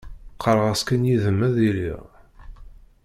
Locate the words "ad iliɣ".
1.47-2.03